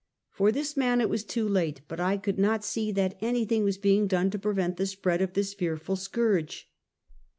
[0.31, 3.77] For this man it was too late, but I could not see that anything was
[3.77, 6.67] being done to prevent the spread of this fearful scourge.